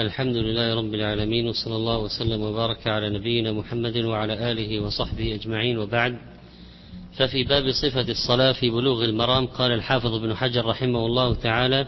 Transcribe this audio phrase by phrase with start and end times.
[0.00, 5.78] الحمد لله رب العالمين وصلى الله وسلم وبارك على نبينا محمد وعلى آله وصحبه أجمعين
[5.78, 6.18] وبعد.
[7.16, 11.86] ففي باب صفة الصلاة في بلوغ المرام قال الحافظ ابن حجر رحمه الله تعالى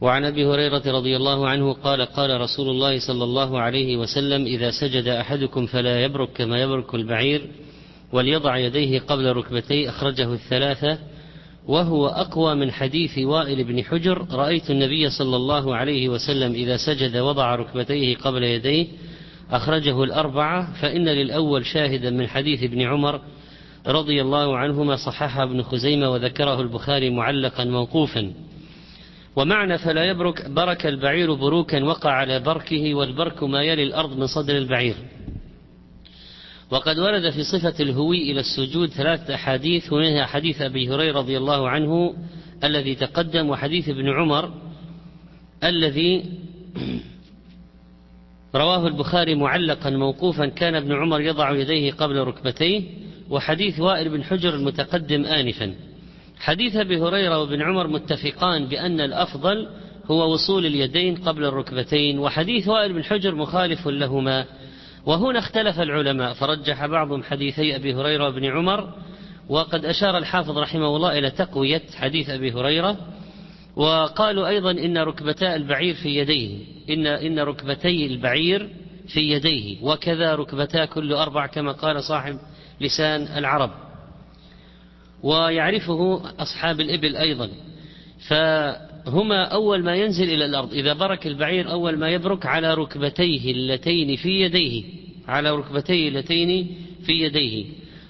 [0.00, 4.70] وعن أبي هريرة رضي الله عنه قال قال رسول الله صلى الله عليه وسلم إذا
[4.70, 7.50] سجد أحدكم فلا يبرك كما يبرك البعير
[8.12, 10.98] وليضع يديه قبل ركبتيه أخرجه الثلاثة
[11.66, 17.16] وهو أقوى من حديث وائل بن حجر رأيت النبي صلى الله عليه وسلم إذا سجد
[17.16, 18.86] وضع ركبتيه قبل يديه
[19.50, 23.20] أخرجه الأربعة فإن للأول شاهدا من حديث ابن عمر
[23.86, 28.32] رضي الله عنهما صححه ابن خزيمة وذكره البخاري معلقا موقوفا.
[29.36, 34.58] ومعنى فلا يبرك برك البعير بروكا وقع على بركه والبرك ما يلي الأرض من صدر
[34.58, 34.94] البعير.
[36.72, 41.68] وقد ورد في صفة الهوي إلى السجود ثلاثة أحاديث ومنها حديث أبي هريرة رضي الله
[41.68, 42.14] عنه
[42.64, 44.54] الذي تقدم وحديث ابن عمر
[45.64, 46.24] الذي
[48.54, 52.82] رواه البخاري معلقا موقوفا كان ابن عمر يضع يديه قبل ركبتيه
[53.30, 55.74] وحديث وائل بن حجر المتقدم آنفا.
[56.38, 59.68] حديث أبي هريرة وابن عمر متفقان بأن الأفضل
[60.10, 64.46] هو وصول اليدين قبل الركبتين وحديث وائل بن حجر مخالف لهما.
[65.06, 66.32] وهنا اختلف العلماء.
[66.32, 68.94] فرجح بعضهم حديثي أبي هريرة وابن عمر
[69.48, 72.96] وقد أشار الحافظ رحمه الله إلى تقوية حديث أبي هريرة
[73.76, 76.58] وقالوا أيضا إن ركبتا البعير في يديه.
[76.90, 78.70] إن إن ركبتي البعير
[79.08, 79.82] في يديه.
[79.82, 82.38] وكذا ركبتا كل أربع كما قال صاحب
[82.80, 83.70] لسان العرب.
[85.22, 87.50] ويعرفه أصحاب الإبل أيضا.
[89.06, 90.74] فهما أول ما ينزل إلى الأرض.
[90.74, 94.84] إذا برك البعير أول ما يبرك على ركبتيه اللتين في يديه.
[95.28, 97.64] على ركبتيه اللتين في يديه.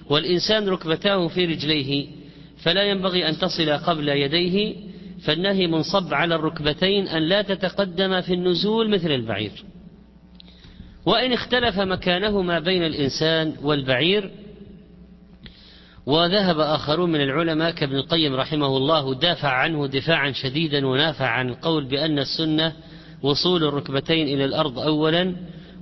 [0.09, 2.07] والإنسان ركبتاه في رجليه.
[2.57, 4.75] فلا ينبغي أن تصل قبل يديه.
[5.23, 9.63] فالنهي منصب على الركبتين أن لا تتقدم في النزول مثل البعير.
[11.05, 14.31] وإن اختلف مكانهما بين الإنسان والبعير
[16.05, 21.85] وذهب آخرون من العلماء كابن القيم رحمه الله دافع عنه دفاعا شديدا ونافع عن القول
[21.85, 22.73] بأن السنة
[23.21, 25.35] وصول الركبتين إلى الأرض أولا.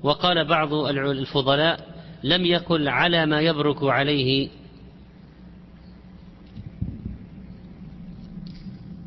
[0.03, 1.79] وقال بعض الفضلاء
[2.23, 4.50] لم يقل على ما يبرك عليه.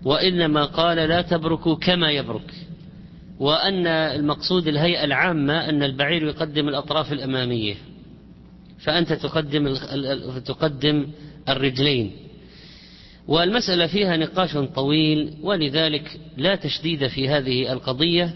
[0.05, 2.55] وإنما قال لا تبركوا كما يبرك.
[3.41, 7.75] وأن المقصود الهيئة العامة أن البعير يقدم الأطراف الأمامية.
[8.84, 9.75] فأنت تقدم
[10.47, 11.06] تقدم
[11.49, 12.12] الرجلين.
[13.28, 18.34] والمسألة فيها نقاش طويل ولذلك لا تشديد في هذه القضية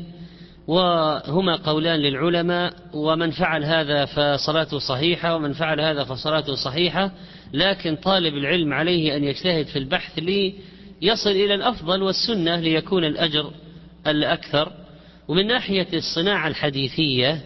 [0.67, 7.13] وهما قولان للعلماء ومن فعل هذا فصلاته صحيحة ومن فعل هذا فصلاته صحيحة
[7.53, 13.51] لكن طالب العلم عليه أن يجتهد في البحث ليصل إلى الأفضل والسنة ليكون الأجر
[14.07, 14.73] الأكثر.
[15.29, 17.41] ومن ناحية الصناعة الحديثية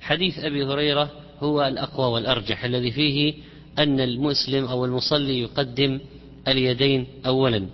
[0.00, 1.10] حديث أبي هريرة
[1.42, 3.34] هو الأقوى والأرجح الذي فيه
[3.78, 6.00] أن المسلم أو المصلي يقدم
[6.48, 7.66] اليدين أولا.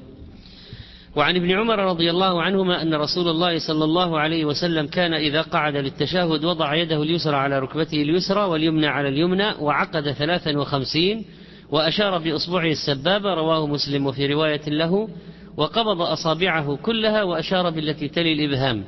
[1.16, 5.42] وعن ابن عمر رضي الله عنهما أن رسول الله صلى الله عليه وسلم كان إذا
[5.42, 11.24] قعد للتشهد وضع يده اليسرى على ركبته اليسرى واليمنى على اليمنى وعقد ثلاثا وخمسين
[11.70, 15.08] وأشار بإصبعه السبابة رواه مسلم وفي رواية له
[15.56, 18.84] وقبض أصابعه كلها وأشار بالتي تلي الإبهام.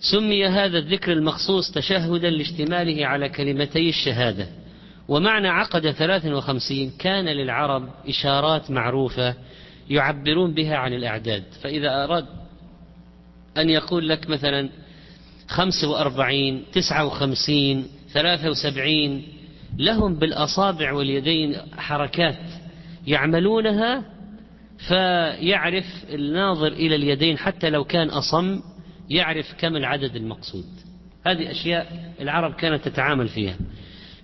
[0.00, 4.46] سمي هذا الذكر المخصوص تشهدا لاشتماله على كلمتي الشهادة.
[5.08, 9.34] ومعنى عقد ثلاث وخمسين كان للعرب إشارات معروفة
[9.90, 11.44] يعبرون بها عن الأعداد.
[11.62, 12.26] فإذا أراد
[13.56, 14.68] أن يقول لك مثلا
[15.48, 19.22] خمس وأربعين تسعة وخمسين ثلاثة وسبعين
[19.78, 22.38] لهم بالأصابع واليدين حركات
[23.06, 24.04] يعملونها
[24.88, 28.60] فيعرف الناظر إلى اليدين حتى لو كان أصم
[29.10, 30.66] يعرف كم العدد المقصود.
[31.26, 33.56] هذه أشياء العرب كانت تتعامل فيها.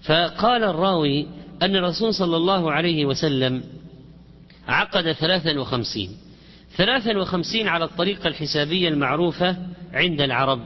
[0.02, 1.26] فقال الراوي
[1.62, 3.62] أن الرسول صلى الله عليه وسلم
[4.68, 6.16] عقد ثلاثا وخمسين.
[6.76, 9.56] ثلاثا وخمسين على الطريقة الحسابية المعروفة
[9.92, 10.60] عند العرب.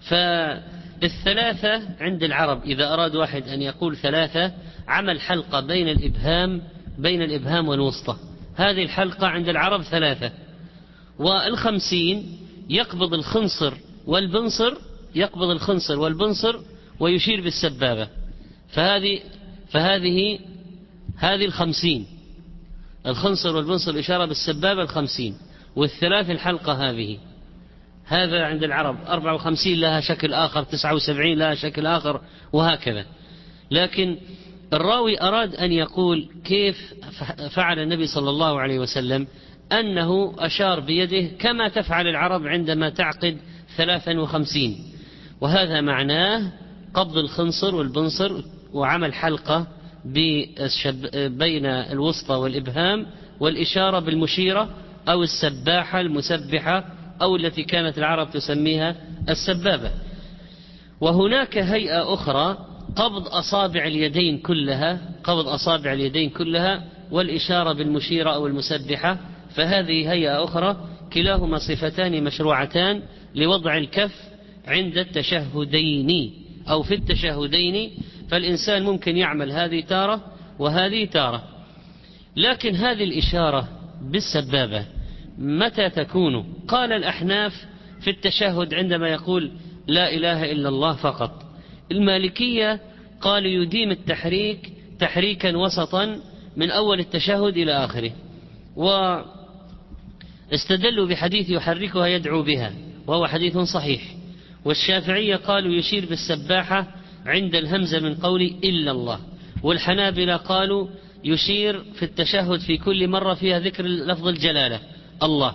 [0.00, 4.52] فالثلاثة عند العرب إذا أراد واحد أن يقول ثلاثة
[4.88, 6.62] عمل حلقة بين الإبهام
[6.98, 8.16] بين الإبهام والوسطى.
[8.56, 10.30] هذه الحلقة عند العرب ثلاثة.
[11.18, 13.74] والخمسين يقبض الخنصر
[14.06, 14.74] والبنصر
[15.14, 16.56] يقبض الخنصر والبنصر
[17.00, 18.08] ويشير بالسبابة.
[18.68, 19.20] فهذه
[19.68, 20.38] فهذه
[21.16, 22.06] هذه الخمسين.
[23.06, 25.36] الخنصر والبنصر إشارة بالسبابة الخمسين.
[25.76, 27.18] والثلاث الحلقة هذه.
[28.04, 30.62] هذا عند العرب أربعة وخمسين لها شكل آخر.
[30.62, 32.20] تسعة وسبعين لها شكل آخر.
[32.52, 33.06] وهكذا.
[33.70, 34.18] لكن
[34.72, 36.94] الراوي أراد أن يقول كيف
[37.50, 39.26] فعل النبي صلى الله عليه وسلم
[39.72, 43.36] أنه أشار بيده كما تفعل العرب عندما تعقد
[43.76, 44.78] ثلاثا وخمسين.
[45.40, 46.52] وهذا معناه
[46.94, 49.66] قبض الخنصر والبنصر وعمل حلقة
[51.14, 53.06] بين الوسطى والإبهام
[53.40, 54.68] والإشارة بالمشيرة
[55.08, 56.84] أو السباحة المسبحة
[57.22, 58.96] أو التي كانت العرب تسميها
[59.28, 59.90] السبابة.
[61.00, 62.58] وهناك هيئة أخرى
[62.96, 69.18] قبض أصابع اليدين كلها قبض أصابع اليدين كلها والإشارة بالمشيرة أو المسبحة
[69.54, 70.76] فهذه هيئة أخرى
[71.12, 73.02] كلاهما صفتان مشروعتان
[73.34, 74.14] لوضع الكف
[74.66, 76.32] عند التشهدين
[76.68, 77.90] أو في التشهدين
[78.30, 80.20] فالإنسان ممكن يعمل هذه تارة
[80.58, 81.42] وهذه تارة.
[82.36, 83.68] لكن هذه الإشارة
[84.02, 84.86] بالسبابة
[85.38, 87.66] متى تكون؟ قال الأحناف
[88.00, 89.50] في التشهد عندما يقول
[89.86, 91.42] لا إله إلا الله فقط.
[91.92, 92.80] المالكية
[93.20, 96.20] قالوا يديم التحريك تحريكا وسطا
[96.56, 98.10] من أول التشهد إلى آخره.
[100.52, 102.72] واستدلوا بحديث يحركها يدعو بها
[103.06, 104.02] وهو حديث صحيح.
[104.64, 106.86] والشافعية قالوا يشير بالسباحة
[107.26, 109.20] عند الهمزة من قول إلا الله.
[109.62, 110.88] والحنابلة قالوا
[111.24, 114.80] يشير في التشهد في كل مرة فيها ذكر لفظ الجلالة
[115.22, 115.54] الله.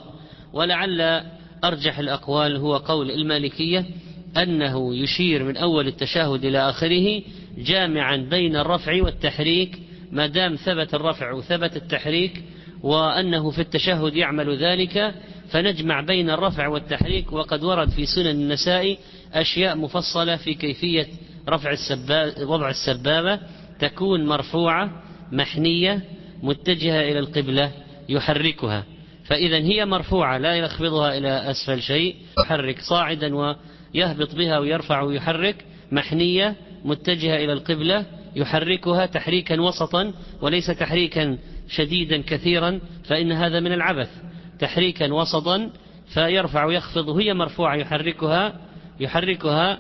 [0.54, 1.24] ولعل
[1.64, 3.86] أرجح الأقوال هو قول المالكية
[4.38, 7.22] أنه يشير من أول التشهد إلى آخره
[7.58, 9.80] جامعا بين الرفع والتحريك
[10.12, 12.44] ما دام ثبت الرفع وثبت التحريك
[12.84, 15.14] وأنه في التشهد يعمل ذلك
[15.50, 18.98] فنجمع بين الرفع والتحريك وقد ورد في سنن النساء
[19.34, 21.08] أشياء مفصلة في كيفية
[21.50, 23.40] رفع السبابة وضع السبابة
[23.80, 26.02] تكون مرفوعة محنية
[26.44, 27.72] متجهة إلى القبلة
[28.10, 28.84] يحركها.
[29.26, 35.56] فإذا هي مرفوعة لا يخفضها إلى أسفل شيء يحرك صاعدا ويهبط بها ويرفع ويحرك
[35.92, 36.56] محنية
[36.86, 38.06] متجهة إلى القبلة
[38.36, 41.38] يحركها تحريكا وسطا وليس تحريكا
[41.70, 44.10] شديدا كثيرا فإن هذا من العبث.
[44.60, 45.70] تحريكا وسطا
[46.14, 48.54] فيرفع ويخفض وهي مرفوعة يحركها
[49.00, 49.80] يحركها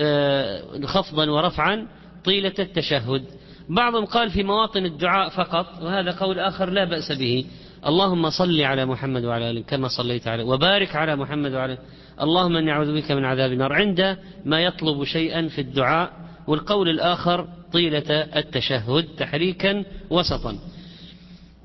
[0.00, 1.86] آه، خفضا ورفعا
[2.24, 3.24] طيلة التشهد.
[3.68, 7.44] بعضهم قال في مواطن الدعاء فقط وهذا قول آخر لا بأس به.
[7.86, 11.78] اللهم صل على محمد وعلى آله كما صليت عليه وبارك على محمد وعلى
[12.20, 13.72] اللهم إني أعوذ بك من عذاب النار.
[13.72, 16.12] عند ما يطلب شيئا في الدعاء
[16.46, 20.58] والقول الآخر طيلة التشهد تحريكا وسطا.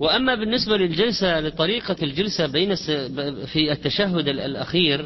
[0.01, 2.75] وأما بالنسبة للجلسة لطريقة الجلسة بين
[3.45, 5.06] في التشهد الأخير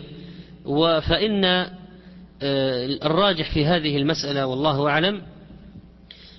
[1.01, 5.21] فإن آه، الراجح في هذه المسألة والله أعلم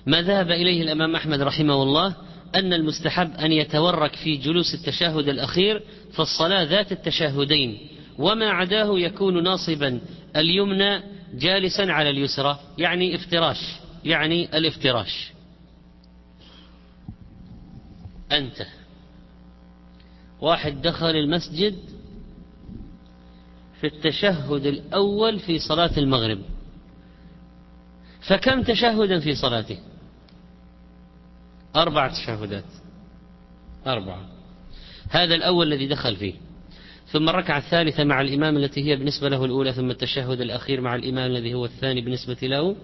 [0.05, 2.15] ما ذهب إليه الإمام أحمد رحمه الله
[2.55, 5.81] أن المستحب أن يتورك في جلوس التشهد الأخير
[6.13, 7.77] فالصلاة ذات التشهدين
[8.17, 9.99] وما عداه يكون ناصبا
[10.35, 11.01] اليمنى
[11.33, 13.59] جالسا على اليسرى يعني افتراش
[14.05, 15.36] يعني الافتراش.
[18.31, 18.65] أنت.
[20.41, 21.75] واحد دخل المسجد
[23.81, 26.39] في التشهد الأول في صلاة المغرب.
[28.21, 29.77] فكم تشهدا في صلاته؟
[31.75, 32.63] أربع تشهدات.
[33.87, 34.21] أربعة
[35.09, 36.33] هذا الأول الذي دخل فيه.
[37.07, 41.31] ثم الركعة الثالثة مع الإمام التي هي بالنسبة له الأولى ثم التشهد الأخير مع الإمام
[41.31, 42.75] الذي هو الثاني بالنسبة له.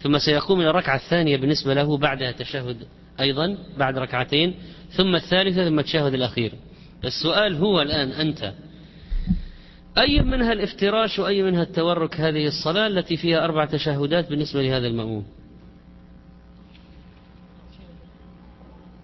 [0.00, 2.86] ثم سيقوم إلى الركعة الثانية بالنسبة له بعدها تشهد
[3.20, 4.54] أيضا بعد ركعتين.
[4.96, 6.52] ثم الثالثة ثم التشهد الأخير.
[7.04, 8.54] السؤال هو الآن أنت.
[9.98, 15.26] أي منها الافتراش وأي منها التورك هذه الصلاة التي فيها أربع تشهدات بالنسبة لهذا المأموم؟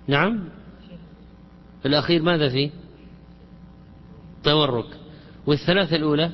[0.09, 0.49] نعم.
[1.87, 2.71] الأخير ماذا فيه؟
[4.45, 4.87] تورك.
[5.47, 6.31] والثلاثة الأولى؟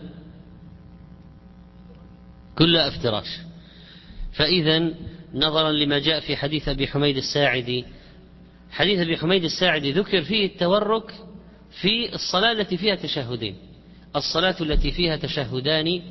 [2.59, 3.39] كلها افتراش.
[4.33, 4.95] فإذا
[5.35, 7.85] نظرا لما جاء في حديث أبي حميد الساعدي
[8.71, 11.15] حديث أبي حميد الساعدي ذكر فيه التورك
[11.81, 13.57] في الصلاة التي فيها تشهدين.
[14.17, 16.03] الصلاة التي فيها تشهدان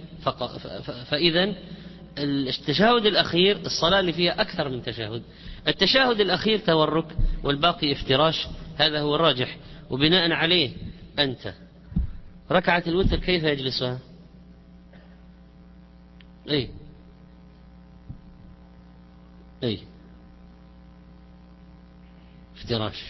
[1.10, 1.54] فإذا
[2.18, 5.24] التشهد الأخير الصلاة اللي فيها أكثر من تشهد.
[5.68, 7.06] التشهد الأخير تورك
[7.44, 8.48] والباقي افتراش
[8.78, 9.58] هذا هو الراجح.
[9.90, 10.72] وبناء عليه
[11.20, 11.54] أنت.
[12.52, 14.00] ركعة الوتر كيف يجلسها؟
[16.50, 16.70] أي
[19.64, 19.80] أي
[22.67, 23.03] افتراش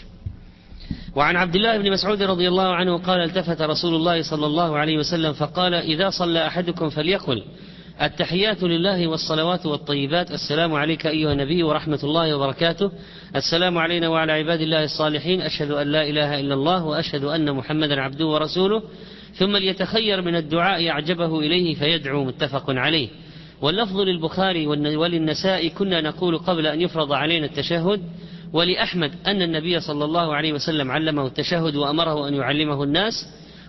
[1.15, 4.97] وعن عبد الله بن مسعود رضي الله عنه قال التفت رسول الله صلى الله عليه
[4.97, 7.43] وسلم فقال إذا صلى أحدكم فليقل
[8.01, 12.91] التحيات لله والصلوات والطيبات السلام عليك أيها النبي ورحمة الله وبركاته.
[13.35, 18.01] السلام علينا وعلى عباد الله الصالحين أشهد أن لا إله إلا الله وأشهد أن محمدا
[18.01, 18.83] عبده ورسوله.
[19.33, 23.09] ثم ليتخير من الدعاء أعجبه إليه فيدعو متفق عليه.
[23.61, 28.01] واللفظ للبخاري وللنساء كنا نقول قبل أن يفرض علينا التشهد
[28.53, 33.13] ولأحمد أن النبي صلى الله عليه وسلم علمه التشهد وأمره أن يعلمه الناس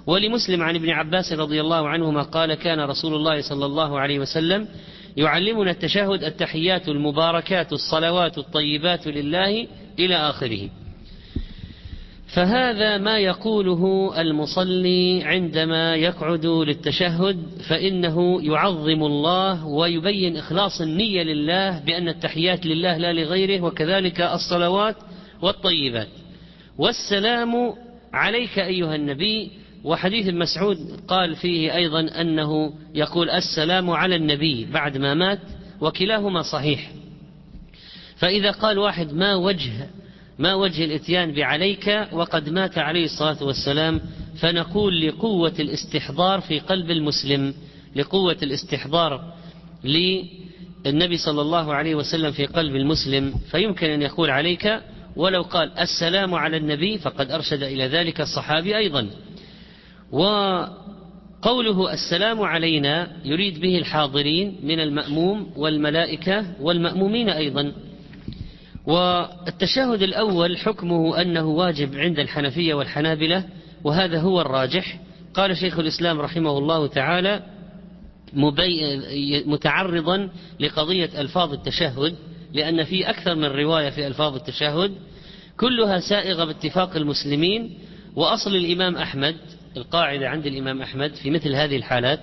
[0.06, 4.68] ولمسلم عن ابن عباس رضي الله عنهما قال كان رسول الله صلى الله عليه وسلم
[5.16, 9.66] يعلمنا التشهد التحيات المباركات الصلوات الطيبات لله
[9.98, 10.68] إلى آخره.
[12.28, 22.08] فهذا ما يقوله المصلي عندما يقعد للتشهد فإنه يعظم الله ويبين إخلاص النية لله بأن
[22.08, 24.96] التحيات لله لا لغيره وكذلك الصلوات
[25.42, 26.08] والطيبات.
[26.78, 27.74] والسلام
[28.12, 29.50] عليك أيها النبي.
[29.84, 35.40] وحديث مسعود قال فيه أيضا أنه يقول السلام على النبي بعد ما مات
[35.80, 36.90] وكلاهما صحيح.
[38.16, 39.88] فإذا قال واحد ما وجه
[40.38, 44.00] ما وجه الإتيان بعليك وقد مات عليه الصلاة والسلام
[44.40, 47.54] فنقول لقوة الاستحضار في قلب المسلم
[47.96, 49.32] لقوة الاستحضار
[49.84, 54.80] للنبي صلى الله عليه وسلم في قلب المسلم فيمكن أن يقول عليك
[55.16, 59.10] ولو قال السلام على النبي فقد أرشد إلى ذلك الصحابي أيضا.
[60.12, 67.72] وقوله السلام علينا يريد به الحاضرين من المأموم والملائكة والمأمومين أيضا.
[68.88, 73.44] والتشهد الأول حكمه أنه واجب عند الحنفية والحنابلة
[73.84, 74.98] وهذا هو الراجح.
[75.34, 77.42] قال شيخ الإسلام رحمه الله تعالى
[79.46, 80.28] متعرضا
[80.60, 82.14] لقضية ألفاظ التشهد
[82.52, 84.92] لأن في أكثر من رواية في ألفاظ التشهد
[85.56, 87.78] كلها سائغة باتفاق المسلمين.
[88.16, 89.36] وأصل الإمام أحمد
[89.76, 92.20] القاعدة عند الإمام أحمد في مثل هذه الحالات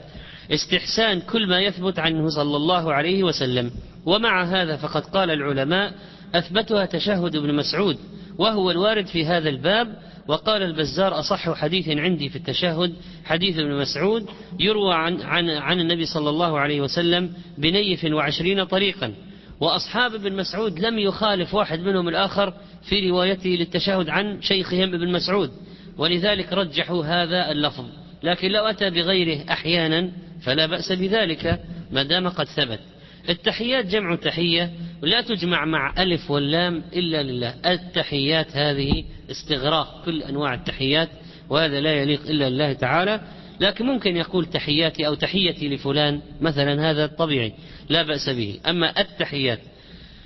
[0.52, 3.72] استحسان كل ما يثبت عنه صلى الله عليه وسلم.
[4.06, 5.94] ومع هذا فقد قال العلماء
[6.38, 7.98] أثبتها تشهد ابن مسعود
[8.38, 9.96] وهو الوارد في هذا الباب
[10.28, 12.94] وقال البزار أصح حديث عندي في التشهد
[13.26, 19.14] حديث ابن مسعود يروى عن, عن, عن النبي صلى الله عليه وسلم بنيف وعشرين طريقا
[19.60, 22.54] وأصحاب ابن مسعود لم يخالف واحد منهم الآخر
[22.90, 25.52] في روايته للتشهد عن شيخهم ابن مسعود
[25.98, 27.86] ولذلك رجحوا هذا اللفظ
[28.24, 30.12] لكن لو أتى بغيره أحيانا
[30.42, 31.60] فلا بأس بذلك
[31.92, 32.80] ما دام قد ثبت.
[33.30, 34.72] التحيات جمع تحية
[35.04, 37.56] ولا تجمع مع ألف واللام إلا لله.
[37.66, 41.10] التحيات هذه استغراق كل أنواع التحيات
[41.50, 43.22] وهذا لا يليق إلا لله تعالى.
[43.60, 47.54] لكن ممكن يقول تحياتي أو تحيتي لفلان مثلا هذا طبيعي
[47.90, 48.60] لا بأس به.
[48.68, 49.60] أما التحيات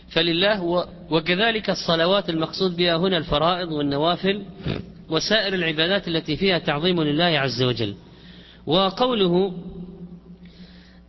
[0.10, 4.44] فلله وكذلك الصلوات المقصود بها هنا الفرائض والنوافل
[5.10, 7.96] وسائر العبادات التي فيها تعظيم لله عز وجل.
[8.66, 9.54] وقوله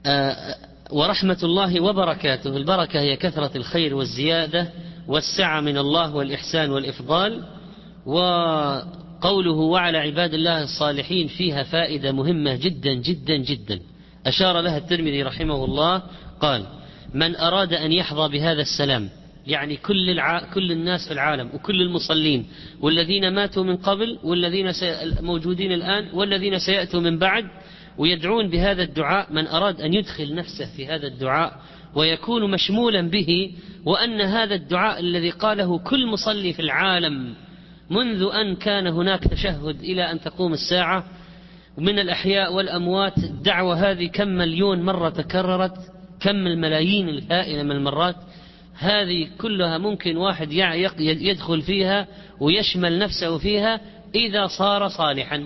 [0.07, 2.57] آه، ورحمة الله وبركاته.
[2.57, 4.69] البركة هي كثرة الخير والزيادة
[5.09, 7.45] والسعة من الله والإحسان والإفضال.
[8.07, 13.81] وقوله وعلى عباد الله الصالحين فيها فائدة مهمة جدا جدا جدا.
[14.27, 16.03] أشار لها الترمذي رحمه الله
[16.41, 16.67] قال
[17.15, 19.09] من أراد أن يحظى بهذا السلام
[19.47, 20.53] يعني كل الع...
[20.55, 22.47] كل الناس في العالم وكل المصلين
[22.81, 24.73] والذين ماتوا من قبل والذين
[25.21, 27.45] موجودين الآن والذين سيأتوا من بعد
[27.99, 31.61] ويدعون بهذا الدعاء من أراد أن يدخل نفسه في هذا الدعاء
[31.95, 33.53] ويكون مشمولا به
[33.85, 37.35] وأن هذا الدعاء الذي قاله كل مصلي في العالم
[37.91, 41.05] منذ أن كان هناك تشهد إلى أن تقوم الساعة
[41.79, 45.79] من الأحياء والأموات الدعوة هذه كم مليون مرة تكررت
[46.21, 48.17] كم الملايين الهائلة من المرات
[48.79, 50.53] هذه كلها ممكن واحد
[51.01, 52.07] يدخل فيها
[52.41, 53.81] ويشمل نفسه فيها
[54.15, 55.45] إذا صار صالحا.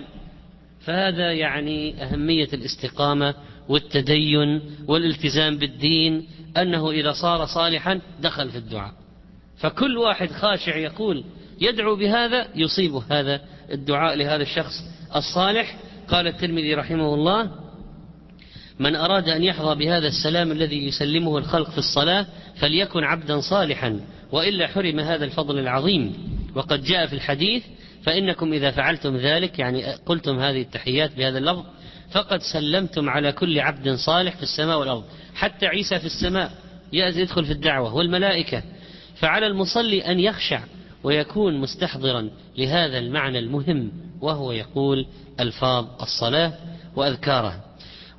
[0.85, 3.33] فهذا يعني أهمية الاستقامة
[3.69, 6.27] والتدين والالتزام بالدين
[6.57, 8.93] أنه إذا صار صالحا دخل في الدعاء.
[9.57, 11.23] فكل واحد خاشع يقول
[11.61, 14.73] يدعو بهذا يصيب هذا الدعاء لهذا الشخص
[15.15, 15.77] الصالح.
[16.07, 17.51] قال الترمذي رحمه الله
[18.79, 22.25] من أراد أن يحظى بهذا السلام الذي يسلمه الخلق في الصلاة
[22.55, 23.99] فليكن عبدا صالحا
[24.31, 26.13] وإلا حرم هذا الفضل العظيم.
[26.55, 27.63] وقد جاء في الحديث
[28.05, 31.63] فإنكم إذا فعلتم ذلك يعني قلتم هذه التحيات بهذا اللفظ
[32.11, 35.03] فقد سلمتم على كل عبد صالح في السماء والأرض.
[35.35, 36.51] حتى عيسى في السماء
[36.93, 38.63] يدخل في الدعوة والملائكة.
[39.15, 40.63] فعلى المصلي أن يخشع
[41.03, 45.05] ويكون مستحضرا لهذا المعنى المهم وهو يقول
[45.39, 46.53] ألفاظ الصلاة
[46.95, 47.63] وأذكارها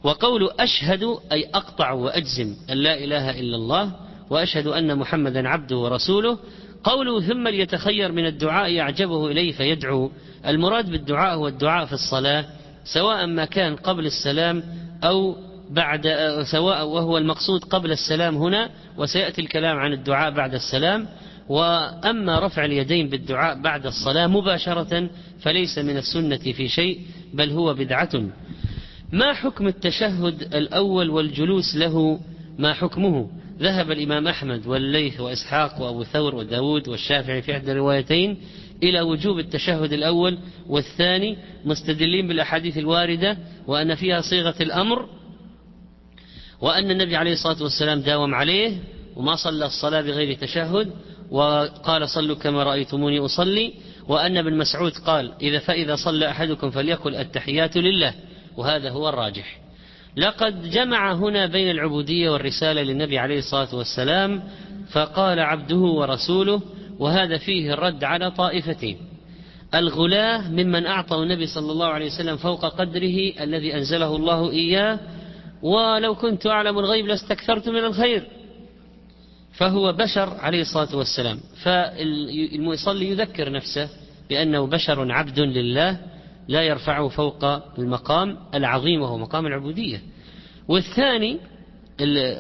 [0.02, 3.92] وقول أشهد أي أقطع وأجزم أن لا إله إلا الله
[4.30, 6.38] وأشهد أن محمدا عبده ورسوله
[6.86, 10.10] قوله ثم ليتخير من الدعاء يعجبه إليه فيدعو.
[10.46, 12.44] المراد بالدعاء هو الدعاء في الصلاة
[12.84, 14.62] سواء ما كان قبل السلام
[15.04, 15.36] أو
[15.70, 16.08] بعد
[16.52, 21.08] سواء وهو المقصود قبل السلام هنا وسيأتي الكلام عن الدعاء بعد السلام.
[21.48, 27.00] وأما رفع اليدين بالدعاء بعد الصلاة مباشرة فليس من السنة في شيء
[27.34, 28.22] بل هو بدعة.
[29.12, 32.20] ما حكم التشهد الأول والجلوس له؟
[32.58, 38.36] ما حكمه؟ ذهب الإمام أحمد والليث وإسحاق وأبو ثور وداود والشافعي في إحدى الروايتين
[38.82, 45.08] إلى وجوب التشهد الأول والثاني مستدلين بالأحاديث الواردة وأن فيها صيغة الأمر
[46.60, 48.78] وأن النبي عليه الصلاة والسلام داوم عليه
[49.16, 50.92] وما صلى الصلاة بغير تشهد
[51.30, 53.74] وقال صلوا كما رأيتموني أصلي
[54.08, 58.14] وأن ابن مسعود قال إذا فإذا صلى أحدكم فليقل التحيات لله
[58.56, 59.60] وهذا هو الراجح.
[60.16, 64.42] لقد جمع هنا بين العبودية والرسالة للنبي عليه الصلاة والسلام
[64.92, 66.62] فقال عبده ورسوله
[66.98, 68.98] وهذا فيه الرد على طائفتين
[69.74, 74.98] الغلاة ممن أعطوا النبي صلى الله عليه وسلم فوق قدره الذي أنزله الله إياه
[75.62, 78.22] ولو كنت أعلم الغيب لاستكثرت من الخير.
[79.52, 81.40] فهو بشر عليه الصلاة والسلام.
[81.62, 83.88] فالمصلي يذكر نفسه
[84.28, 85.98] بأنه بشر عبد لله
[86.48, 87.44] لا يرفعه فوق
[87.78, 90.00] المقام العظيم وهو مقام العبودية.
[90.68, 91.38] والثاني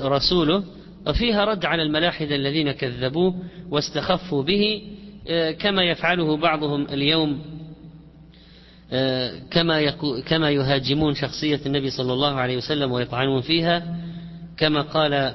[0.02, 0.64] رسوله
[1.06, 3.34] وفيها رد على الملاحدة الذين كذبوه
[3.70, 4.82] واستخفوا به
[5.28, 7.42] آه، كما يفعله بعضهم اليوم
[8.92, 9.90] آه، كما
[10.26, 13.96] كما يهاجمون شخصية النبي صلى الله عليه وسلم ويطعنون فيها.
[14.56, 15.34] كما قال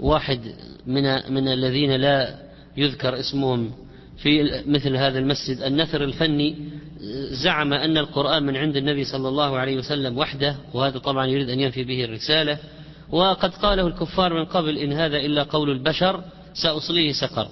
[0.00, 0.40] واحد
[0.86, 2.38] من من الذين لا
[2.76, 3.70] يذكر اسمهم
[4.16, 6.56] في مثل هذا المسجد النثر الفني
[7.44, 11.60] زعم أن القرآن من عند النبي صلى الله عليه وسلم وحده وهذا طبعا يريد أن
[11.60, 12.58] ينفي به الرسالة.
[13.10, 17.48] وقد قاله الكفار من قبل إن هذا إلا قول البشر سأصليه سقر.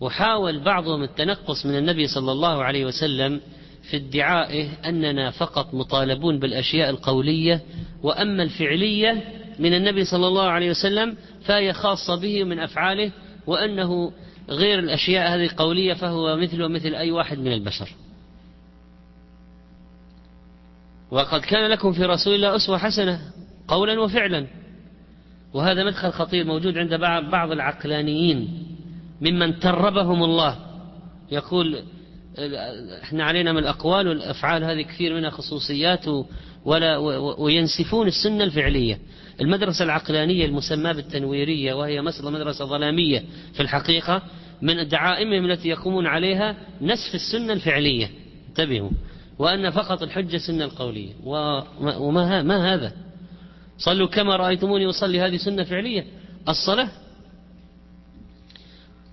[0.00, 3.40] وحاول بعضهم التنقص من النبي صلى الله عليه وسلم
[3.90, 7.60] في ادعائه أننا فقط مطالبون بالأشياء القولية
[8.02, 9.24] وأما الفعلية
[9.58, 13.10] من النبي صلى الله عليه وسلم فهي خاصة به من أفعاله
[13.46, 14.12] وأنه
[14.48, 17.88] غير الأشياء هذه القولية فهو مثله مثل أي واحد من البشر.
[21.10, 23.20] وقد كان لكم في رسول الله أسوة حسنة
[23.68, 24.46] قولا وفعلا.
[25.54, 26.94] وهذا مدخل خطير موجود عند
[27.30, 28.66] بعض العقلانيين
[29.20, 30.56] ممن تربهم الله.
[31.30, 31.82] يقول
[33.02, 36.04] إحنا علينا من الأقوال والأفعال هذه كثير منها خصوصيات
[36.64, 36.96] ولا
[37.38, 38.98] وينسفون السنة الفعلية.
[39.40, 44.22] المدرسة العقلانية المسماة بالتنويرية وهي مدرسة ظلامية في الحقيقة
[44.62, 48.10] من دعائمهم التي يقومون عليها نسف السنة الفعلية.
[48.48, 48.90] انتبهوا.
[49.38, 51.12] وأن فقط الحجة السنة القولية.
[51.80, 52.92] وما ما هذا؟
[53.78, 56.04] صلوا كما رأيتموني أصلي هذه سنة فعلية.
[56.48, 56.88] الصلاة؟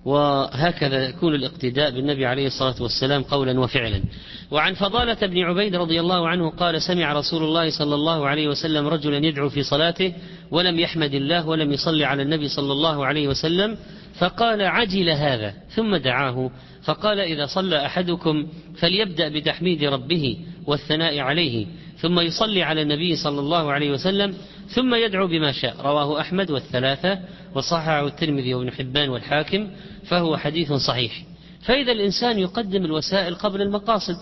[0.06, 4.04] وهكذا يكون الاقتداء بالنبي عليه الصلاة والسلام قولا وفعلا.
[4.52, 8.88] وعن فضالة بن عبيد رضي الله عنه قال سمع رسول الله صلى الله عليه وسلم
[8.88, 10.14] رجلا يدعو في صلاته
[10.52, 13.78] ولم يحمد الله ولم يصلي على النبي صلى الله عليه وسلم
[14.20, 16.52] فقال عجل هذا ثم دعاه
[16.84, 21.66] فقال إذا صلى أحدكم فليبدأ بتحميد ربه والثناء عليه
[21.98, 24.34] ثم يصلي على النبي صلى الله عليه وسلم
[24.68, 25.76] ثم يدعو بما شاء.
[25.82, 27.20] رواه أحمد والثلاثة
[27.56, 29.70] وصححه الترمذي وابن حبان والحاكم
[30.06, 31.24] فهو حديث صحيح.
[31.62, 34.16] فإذا الإنسان يقدم الوسائل قبل المقاصد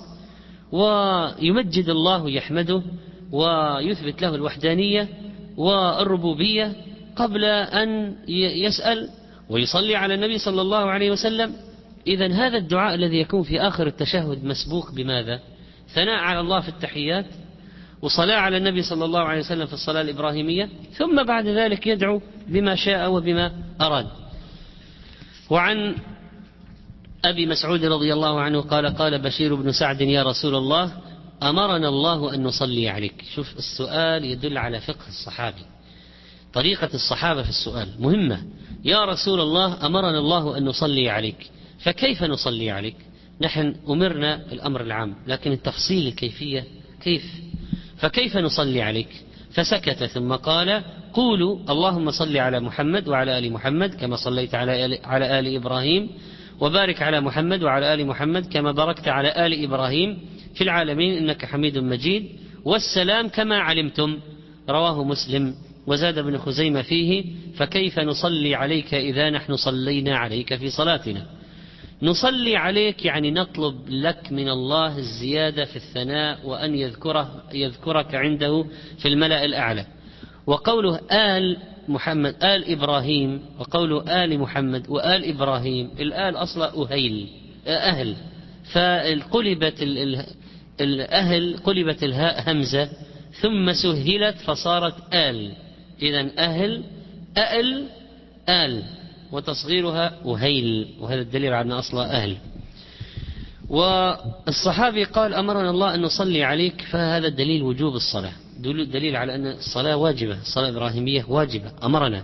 [0.71, 2.82] ويمجد الله يحمده
[3.32, 5.08] ويثبت له الوحدانية
[5.58, 6.73] والربوبية
[7.15, 9.10] قبل أن يسأل
[9.51, 11.55] ويصلي على النبي صلى الله عليه وسلم.
[12.07, 15.39] إذا هذا الدعاء الذي يكون في آخر التشهد مسبوق بماذا؟
[15.93, 17.25] ثناء على الله في التحيات
[18.01, 22.75] وصلاة على النبي صلى الله عليه وسلم في الصلاة الإبراهيمية ثم بعد ذلك يدعو بما
[22.75, 24.07] شاء وبما أراد.
[25.49, 25.95] وعن
[27.25, 30.91] أبي مسعود رضي الله عنه قال قال بشير بن سعد يا رسول الله
[31.43, 33.23] أمرنا الله أن نصلي عليك.
[33.35, 35.65] شوف السؤال يدل على فقه الصحابي
[36.53, 38.41] طريقة الصحابة في السؤال مهمة.
[38.83, 41.49] يا رسول الله أمرنا الله أن نصلي عليك.
[41.83, 42.95] فكيف نصلي عليك؟
[43.41, 46.63] نحن أمرنا الأمر العام لكن التفصيل الكيفية
[47.03, 47.25] كيف؟
[47.97, 54.15] فكيف نصلي عليك؟ فسكت ثم قال قولوا اللهم صل على محمد وعلى آل محمد كما
[54.15, 56.09] صليت على آل, على آل إبراهيم
[56.59, 60.19] وبارك على محمد وعلى آل محمد كما باركت على آل إبراهيم
[60.55, 62.29] في العالمين إنك حميد مجيد.
[62.65, 64.19] والسلام كما علمتم.
[64.69, 65.55] رواه مسلم.
[65.91, 67.25] وزاد ابن خزيمة فيه
[67.56, 71.25] فكيف نصلي عليك إذا نحن صلينا عليك في صلاتنا؟
[72.01, 78.65] نصلي عليك يعني نطلب لك من الله الزيادة في الثناء وأن يذكره يذكرك عنده
[78.97, 79.86] في الملأ الأعلى.
[80.47, 87.27] وقوله آل محمد آل إبراهيم وقوله آل محمد وآل إبراهيم الآل أصلا أهيل
[87.67, 88.15] أهل.
[88.73, 89.82] فقلبت
[90.82, 92.89] الأهل قلبت الهاء همزة
[93.41, 95.51] ثم سهلت فصارت آل.
[96.01, 96.83] إذا أهل
[97.37, 97.87] أل
[98.49, 98.83] آل
[99.31, 102.37] وتصغيرها أهيل وهذا الدليل على أن أصلها أهل.
[103.69, 108.33] والصحابي قال أمرنا الله أن نصلي عليك فهذا دليل وجوب الصلاة.
[108.63, 112.23] دليل على أن الصلاة واجبة الصلاة الإبراهيمية واجبة أمرنا.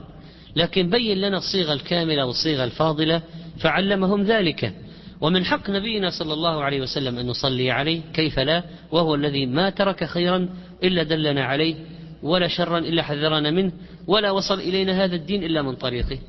[0.56, 3.22] لكن بين لنا الصيغة الكاملة والصيغة الفاضلة
[3.60, 4.74] فعلمهم ذلك.
[5.22, 9.70] ومن حق نبينا صلى الله عليه وسلم أن نصلي عليه كيف لا؟ وهو الذي ما
[9.70, 10.50] ترك خيرا
[10.84, 11.76] إلا دلنا عليه.
[12.24, 13.72] ولا شرا إلا حذرنا منه
[14.08, 16.20] ولا وصل إلينا هذا الدين إلا من طريقه.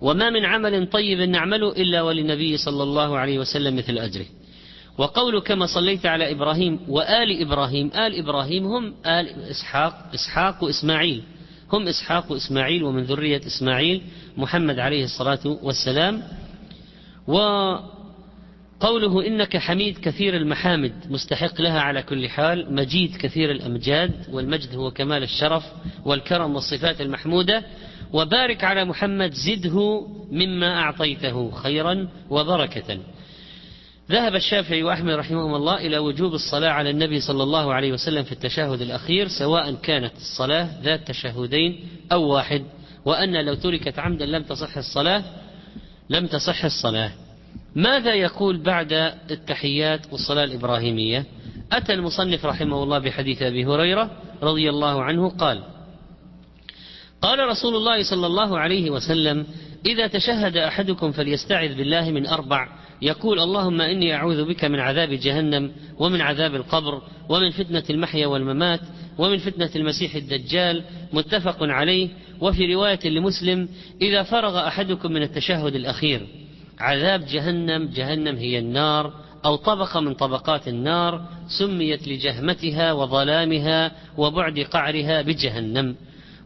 [0.00, 4.26] وما من عمل طيب نعمله إلا وللنبي صلى الله عليه وسلم مثل أجره.
[4.98, 11.22] وقول كما صليت على إبراهيم وآل إبراهيم آل إبراهيم هم آل إسحاق إسحاق وإسماعيل.
[11.72, 14.02] هم إسحاق وإسماعيل ومن ذرية إسماعيل
[14.36, 16.22] محمد عليه الصلاة والسلام.
[18.80, 24.90] وقوله إنك حميد كثير المحامد مستحق لها على كل حال مجيد كثير الأمجاد والمجد هو
[24.90, 25.64] كمال الشرف
[26.04, 27.64] والكرم والصفات المحمودة
[28.12, 32.98] وبارك على محمد زده مما أعطيته خيرا وبركة.
[34.10, 38.32] ذهب الشافعي وأحمد رحمهم الله إلى وجوب الصلاة على النبي صلى الله عليه وسلم في
[38.32, 42.64] التشهد الأخير سواء كانت الصلاة ذات تشهدين أو واحد
[43.04, 45.24] وأن لو تركت عمدا لم تصح الصلاة
[46.10, 47.12] لم تصح الصلاة.
[47.74, 48.92] ماذا يقول بعد
[49.30, 51.24] التحيات والصلاة الإبراهيمية؟
[51.72, 54.10] أتى المصنف رحمه الله بحديث أبي هريرة
[54.42, 55.62] رضي الله عنه قال
[57.22, 59.46] قال رسول الله صلى الله عليه وسلم
[59.86, 62.68] إذا تشهد أحدكم فليستعذ بالله من أربع.
[63.02, 68.80] يقول اللهم إني أعوذ بك من عذاب جهنم ومن عذاب القبر ومن فتنة المحيا والممات
[69.18, 70.84] ومن فتنة المسيح الدجال.
[71.12, 72.08] متفق عليه.
[72.40, 73.68] وفي رواية لمسلم
[74.02, 76.26] إذا فرغ أحدكم من التشهد الأخير.
[76.80, 79.14] عذاب جهنم جهنم هي النار
[79.44, 81.26] أو طبقة من طبقات النار
[81.58, 85.96] سميت لجهمتها وظلامها وبعد قعرها بجهنم.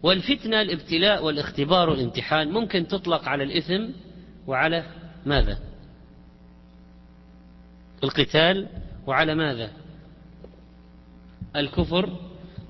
[0.02, 3.84] والفتنة الابتلاء والاختبار والامتحان ممكن تطلق على الإثم
[4.46, 4.84] وعلى
[5.26, 5.58] ماذا؟
[8.04, 8.68] القتال
[9.06, 9.70] وعلى ماذا؟
[11.56, 12.10] الكفر.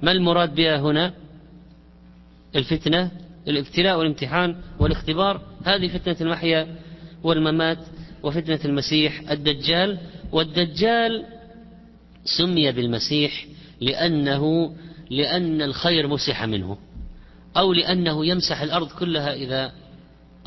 [0.02, 1.12] ما المراد بها هنا؟
[2.56, 3.10] الفتنة
[3.48, 5.40] الابتلاء والامتحان والاختبار.
[5.64, 6.76] هذه فتنة المحيا
[7.24, 7.78] والممات
[8.22, 9.98] وفتنة المسيح الدجال
[10.32, 11.24] والدجال
[12.24, 13.46] سمي بالمسيح
[13.80, 14.74] لأنه
[15.10, 16.78] لأن الخير مسح منه
[17.56, 19.72] أو لأنه يمسح الأرض كلها إذا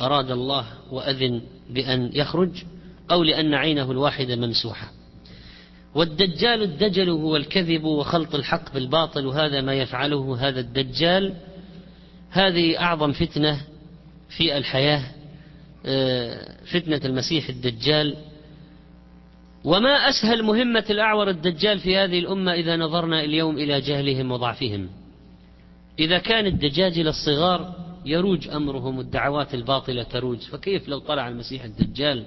[0.00, 2.50] أراد الله وأذن بأن يخرج
[3.10, 4.90] أو لأن عينه الواحدة ممسوحة.
[5.94, 11.34] والدجال الدجل هو الكذب وخلط الحق بالباطل وهذا ما يفعله هذا الدجال.
[12.30, 13.60] هذه أعظم فتنة
[14.36, 15.02] في الحياة
[16.72, 18.16] فتنة المسيح الدجال.
[19.64, 24.88] وما أسهل مهمة الأعور الدجال في هذه الأمة إذا نظرنا اليوم إلى جهلهم وضعفهم.
[25.98, 30.38] إذا كان الدجاجل الصغار يروج أمرهم والدعوات الباطلة تروج.
[30.38, 32.24] فكيف لو طلع المسيح الدجال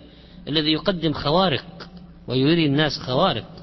[0.48, 1.90] الذي يقدم خوارق
[2.28, 3.62] ويري الناس خوارق؟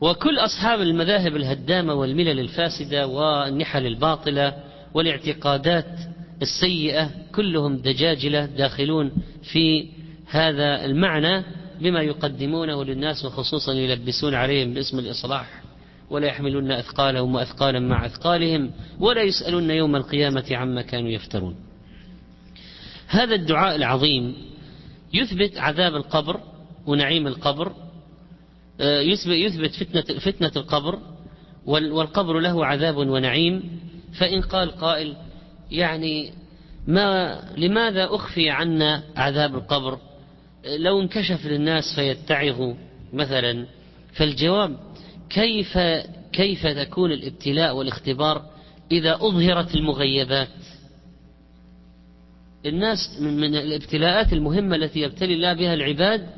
[0.00, 4.54] وكل أصحاب المذاهب الهدامة والملل الفاسدة والنحل الباطلة
[4.94, 5.98] والاعتقادات
[6.44, 9.12] السيئة كلهم دجاجلة داخلون
[9.52, 9.88] في
[10.26, 11.44] هذا المعنى
[11.80, 15.62] بما يقدمونه للناس وخصوصا يلبسون عليهم باسم الإصلاح
[16.10, 21.56] ولا يحملون أثقالهم وأثقالا مع أثقالهم ولا يسألون يوم القيامة عما كانوا يفترون.
[23.08, 24.34] هذا الدعاء العظيم
[25.14, 26.40] يثبت عذاب القبر
[26.86, 27.72] ونعيم القبر
[28.80, 30.98] آه، يثبت فتنة, فتنة القبر
[31.66, 33.62] والقبر له عذاب ونعيم.
[34.18, 35.16] فإن قال قائل
[35.70, 36.32] يعني
[36.86, 39.98] ما لماذا أخفي عنا عذاب القبر؟
[40.78, 42.74] لو انكشف للناس فيتعظوا
[43.12, 43.66] مثلا
[44.12, 44.76] فالجواب
[45.30, 45.78] كيف
[46.32, 48.42] كيف تكون الابتلاء والاختبار
[48.92, 50.48] إذا أظهرت المغيبات؟
[52.66, 56.28] الناس من الابتلاءات المهمة التي يبتلي الله بها العباد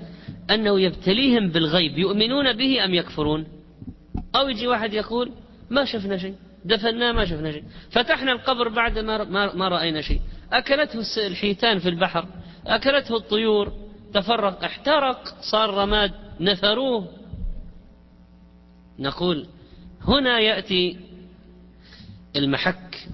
[0.51, 3.47] أنه يبتليهم بالغيب يؤمنون به أم يكفرون؟
[4.37, 5.33] أو يجي واحد يقول
[5.71, 6.35] ما شفنا شيء.
[6.67, 7.65] دفناه ما شفنا شيء.
[7.91, 9.25] فتحنا القبر بعد ما,
[9.55, 10.21] ما رأينا شيء.
[10.53, 12.27] أكلته الحيتان في البحر
[12.67, 13.73] أكلته الطيور
[14.15, 14.65] تفرق.
[14.65, 16.13] احترق صار رماد.
[16.41, 17.09] نثروه
[18.99, 19.47] نقول
[20.01, 20.97] هنا يأتي
[22.37, 23.09] المحك.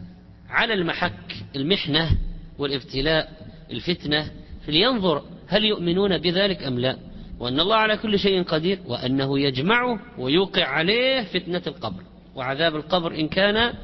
[0.48, 2.18] على المحك المحنة
[2.58, 3.32] والابتلاء
[3.70, 4.30] الفتنة.
[4.66, 6.96] فلينظر هل يؤمنون بذلك أم لا.
[7.40, 12.02] وأن الله على كل شيء قدير وأنه يجمعه ويوقع عليه فتنة القبر.
[12.34, 13.74] وعذاب القبر إن كان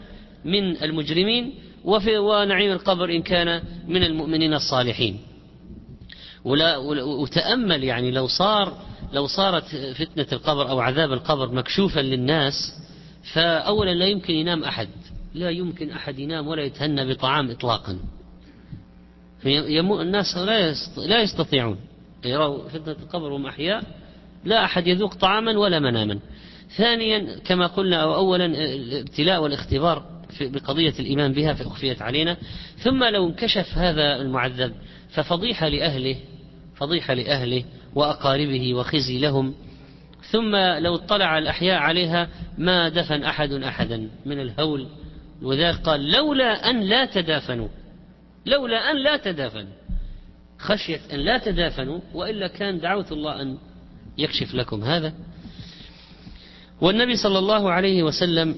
[0.44, 5.20] من المجرمين وفي ونعيم القبر إن كان من المؤمنين الصالحين.
[6.44, 8.78] ولا وتأمل يعني لو صار
[9.12, 12.54] لو صارت فتنة القبر أو عذاب القبر مكشوفا للناس
[13.32, 14.88] فأولا لا يمكن ينام أحد.
[15.34, 17.98] لا يمكن أحد ينام ولا يتهنى بطعام إطلاقا.
[19.46, 20.36] الناس
[20.96, 21.76] لا يستطيعون.
[22.24, 23.82] يروا فتنة القبر وهم أحياء
[24.44, 26.18] لا أحد يذوق طعاما ولا مناما.
[26.76, 32.36] ثانيا كما قلنا أو أولا الابتلاء والاختبار بقضية الإيمان بها فأخفيت علينا.
[32.76, 34.72] ثم لو انكشف هذا المعذب
[35.10, 36.16] ففضيحة لأهله
[36.76, 39.54] فضيحة لأهله وأقاربه وخزي لهم
[40.30, 42.28] ثم لو اطلع الأحياء عليها
[42.58, 44.88] ما دفن أحد أحدا من الهول
[45.42, 47.68] وذلك قال لولا أن لا تدافنوا
[48.46, 49.72] لولا أن لا تدافنوا
[50.58, 53.58] خشية أن لا تدافنوا وإلا كان دعوت الله أن
[54.18, 55.12] يكشف لكم هذا.
[56.80, 58.54] والنبي صلى الله عليه وسلم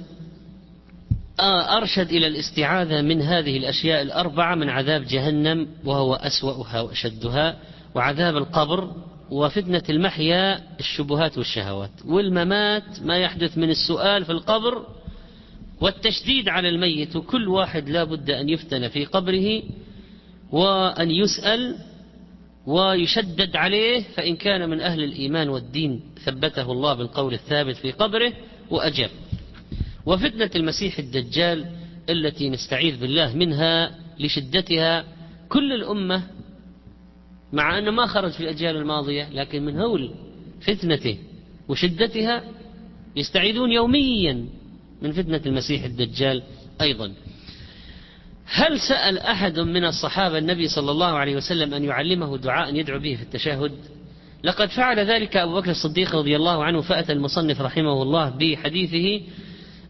[1.79, 7.57] أرشد إلى الاستعاذة من هذه الأشياء الأربعة من عذاب جهنم وهو أسوأها وأشدها
[7.95, 8.91] وعذاب القبر
[9.31, 11.91] وفتنة المحيا الشبهات والشهوات.
[12.05, 14.87] والممات ما يحدث من السؤال في القبر
[15.81, 19.63] والتشديد على الميت وكل واحد لا بد أن يفتن في قبره
[20.53, 21.77] وأن يسأل
[22.67, 28.33] ويشدد عليه فإن كان من أهل الإيمان والدين ثبته الله بالقول الثابت في قبره
[28.71, 29.11] وأجاب
[30.07, 31.67] وفتنة المسيح الدجال
[32.11, 35.05] التي نستعيذ بالله منها لشدتها
[35.49, 36.23] كل الأمة
[37.53, 40.15] مع أنه ما خرج في الأجيال الماضية لكن من هول
[40.61, 41.19] فتنته
[41.69, 42.45] وشدتها
[43.17, 44.47] يستعيذون يوميا
[45.03, 46.43] من فتنة المسيح الدجال
[46.81, 47.13] أيضا.
[48.53, 53.17] هل سأل أحد من الصحابة النبي صلى الله عليه وسلم أن يعلمه دعاء يدعو به
[53.17, 53.73] في التشهد؟
[54.45, 59.25] لقد فعل ذلك أبو بكر الصديق رضي الله عنه فأتى المصنف رحمه الله بحديثه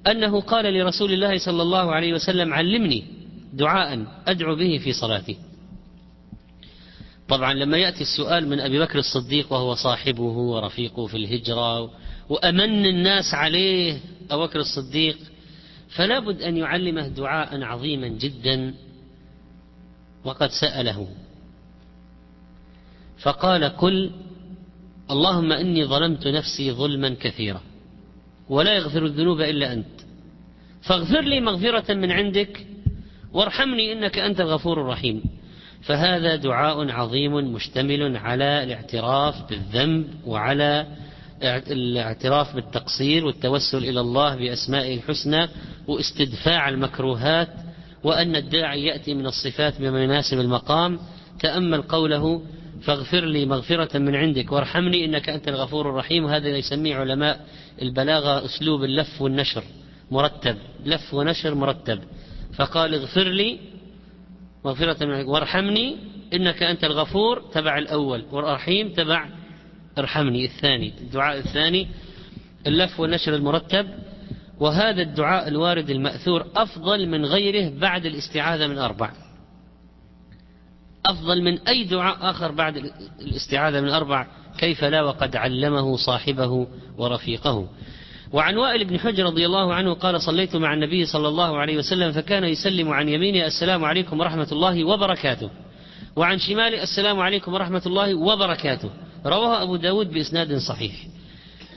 [0.06, 3.04] أنه قال لرسول الله صلى الله عليه وسلم علمني
[3.52, 5.36] دعاء أدعو به في صلاتي.
[7.28, 11.90] طبعا لما يأتي السؤال من أبي بكر الصديق وهو صاحبه ورفيقه في الهجرة
[12.28, 13.98] وأمن الناس عليه
[14.30, 15.16] أبو بكر الصديق
[15.90, 18.74] فلا بد أن يعلمه دعاء عظيما جدا
[20.24, 21.08] وقد سأله.
[23.22, 24.10] فقال قل
[25.10, 27.60] اللهم إني ظلمت نفسي ظلما كثيرا
[28.48, 30.00] ولا يغفر الذنوب إلا أنت.
[30.82, 32.66] فاغفر لي مغفرة من عندك
[33.32, 35.22] وارحمني إنك أنت الغفور الرحيم.
[35.82, 40.86] فهذا دعاء عظيم مشتمل على الاعتراف بالذنب وعلى
[41.42, 45.48] الاعتراف بالتقصير والتوسل إلى الله بأسمائه الحسنى
[45.88, 47.48] واستدفاع المكروهات
[48.04, 50.98] وأن الداعي يأتي من الصفات بما يناسب المقام.
[51.40, 52.42] تأمل قوله
[52.82, 56.24] فاغفر لي مغفرة من عندك وارحمني إنك أنت الغفور الرحيم.
[56.24, 57.46] وهذا يسميه علماء
[57.82, 59.64] البلاغة أسلوب اللف والنشر
[60.10, 60.56] مرتب.
[60.84, 62.00] لف ونشر مرتب.
[62.56, 63.58] فقال اغفر لي
[64.64, 65.96] مغفرة من عندك وارحمني
[66.32, 69.28] إنك أنت الغفور تبع الأول والرحيم تبع
[69.98, 71.88] ارحمني الثاني الدعاء الثاني
[72.66, 73.86] اللف والنشر المرتب
[74.60, 79.10] وهذا الدعاء الوارد المأثور أفضل من غيره بعد الاستعاذة من أربع.
[81.06, 84.26] أفضل من أي دعاء آخر بعد الاستعاذة من أربع
[84.58, 86.66] كيف لا وقد علمه صاحبه
[86.98, 87.68] ورفيقه.
[88.32, 92.12] وعن وائل بن حجر رضي الله عنه قال صليت مع النبي صلى الله عليه وسلم
[92.12, 95.50] فكان يسلم عن يمينه السلام عليكم ورحمة الله وبركاته.
[96.16, 98.90] وعن شماله السلام عليكم ورحمة الله وبركاته.
[99.26, 100.92] رواه أبو داود بإسناد صحيح.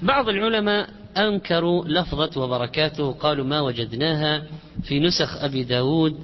[0.02, 4.44] بعض العلماء أنكروا لفظة وبركاته قالوا ما وجدناها
[4.84, 6.20] في نسخ أبي داود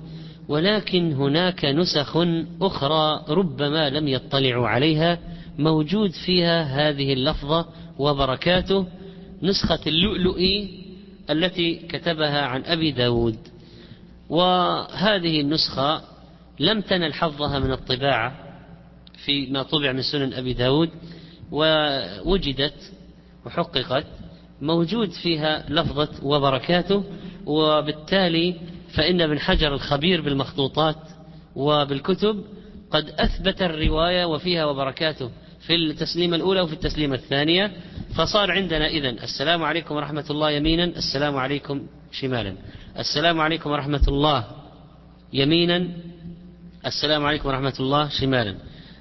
[0.48, 2.18] ولكن هناك نسخ
[2.62, 5.20] أخرى ربما لم يطلعوا عليها
[5.58, 7.66] موجود فيها هذه اللفظة
[8.00, 8.88] وبركاته
[9.44, 10.80] نسخة اللؤلؤي
[11.30, 13.38] التي كتبها عن أبي داود.
[14.30, 16.02] وهذه النسخة
[16.60, 18.49] لم تنل حظها من الطباعة
[19.26, 20.90] في ما طبع من سنن أبي داود
[21.52, 22.92] ووجدت
[23.46, 24.06] وحققت
[24.62, 27.04] موجود فيها لفظة وبركاته
[27.46, 28.56] وبالتالي
[28.94, 30.96] فإن ابن حجر الخبير بالمخطوطات
[31.56, 32.44] وبالكتب
[32.92, 37.72] قد أثبت الرواية وفيها وبركاته في التسليمة الأولى وفي التسليمة الثانية.
[38.16, 42.56] فصار عندنا إذن السلام عليكم ورحمة الله يمينا السلام عليكم شمالا.
[43.00, 44.48] السلام عليكم ورحمة الله
[45.34, 45.88] يمينا
[46.86, 48.56] السلام عليكم ورحمة الله شمالا.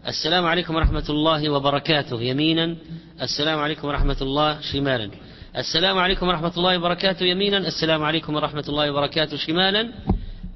[0.06, 2.22] السلام عليكم ورحمة الله وبركاته.
[2.22, 2.76] يمينا.
[3.22, 5.10] السلام عليكم ورحمة الله شمالا.
[5.56, 7.58] السلام عليكم ورحمة الله وبركاته يمينا.
[7.58, 9.88] السلام عليكم ورحمة الله وبركاته شمالا.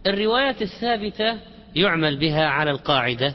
[0.07, 1.37] الروايات الثابتة
[1.76, 3.35] يعمل بها على القاعدة.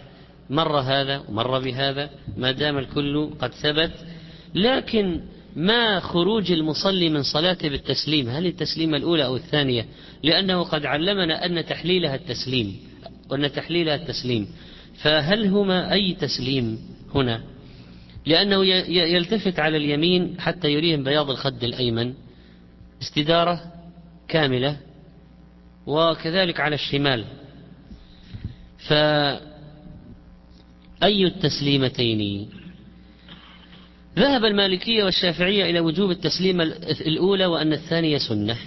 [0.50, 2.10] مر هذا ومر بهذا.
[2.38, 3.91] ما دام الكل قد ثبت.
[4.56, 5.22] لكن
[5.56, 9.86] ما خروج المصلي من صلاته بالتسليم؟ هل التسليمة الأولى أو الثانية؟
[10.24, 12.80] لأنه قد علمنا أن تحليلها التسليم.
[13.30, 14.48] وأن تحليلها التسليم.
[15.01, 16.79] فهل هما أي تسليم
[17.15, 17.43] هنا؟
[18.25, 22.13] لأنه يلتفت على اليمين حتى يريهم بياض الخد الأيمن.
[23.01, 23.62] استدارة
[24.27, 24.77] كاملة
[25.86, 27.25] وكذلك على الشمال.
[28.88, 29.39] فأي
[31.03, 32.49] التسليمتين؟
[34.17, 36.63] ذهب المالكية والشافعية إلى وجوب التسليمة
[37.01, 38.57] الأولى وأن الثانية سنة.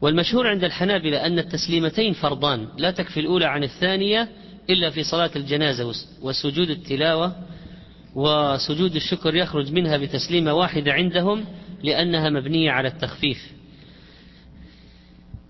[0.00, 4.28] والمشهور عند الحنابلة أن التسليمتين فرضان لا تكفي الأولى عن الثانية
[4.70, 7.32] إلا في صلاة الجنازة وسجود التلاوة
[8.14, 11.44] وسجود الشكر يخرج منها بتسليمة واحدة عندهم
[11.82, 13.52] لأنها مبنية على التخفيف.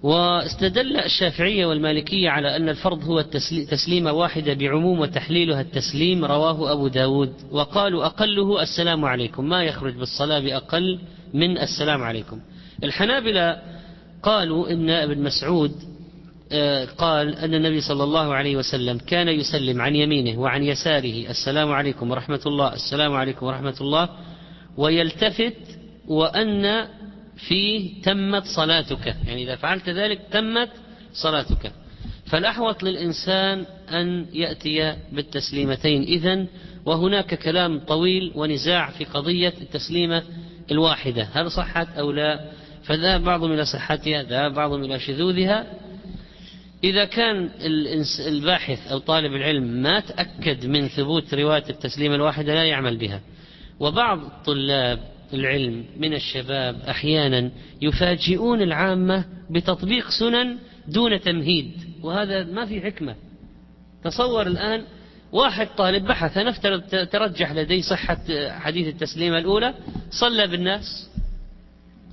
[0.03, 3.21] واستدل الشافعية والمالكية على أن الفرض هو
[3.71, 7.33] تسليمة واحدة بعموم وتحليلها التسليم رواه أبو داود.
[7.51, 9.49] وقالوا أقله السلام عليكم.
[9.49, 10.99] ما يخرج بالصلاة بأقل
[11.35, 12.41] من السلام عليكم.
[12.85, 13.63] الحنابلة
[14.23, 15.73] قالوا إن ابن مسعود
[16.99, 22.11] قال أن النبي صلى الله عليه وسلم كان يسلم عن يمينه وعن يساره السلام عليكم
[22.11, 24.09] ورحمة الله السلام عليكم ورحمة الله
[24.77, 25.57] ويلتفت
[26.07, 26.87] وأن
[27.37, 29.07] فيه تمت صلاتك.
[29.27, 30.69] يعني إذا فعلت ذلك تمت
[31.13, 31.73] صلاتك.
[32.27, 36.03] فالأحوط للإنسان أن يأتي بالتسليمتين.
[36.03, 36.47] إذن
[36.85, 40.23] وهناك كلام طويل ونزاع في قضية التسليمة
[40.71, 41.29] الواحدة.
[41.33, 42.51] هل صحت أو لا؟
[42.85, 45.67] فذهب بعضهم إلى صحتها ذهب بعضهم إلى شذوذها.
[46.85, 47.51] إذا كان
[48.27, 53.21] الباحث أو طالب العلم ما تأكد من ثبوت رواية التسليم الواحدة لا يعمل بها.
[53.81, 54.99] وبعض الطلاب
[55.35, 57.51] العلم من الشباب أحيانا
[57.83, 60.59] يفاجئون العامة بتطبيق سنن
[60.89, 63.15] دون تمهيد وهذا ما في حكمة.
[64.05, 64.85] تصور الآن
[65.33, 68.19] واحد طالب بحث نفترض ترجح لديه صحة
[68.51, 69.75] حديث التسليمة الأولى
[70.11, 71.11] صلى بالناس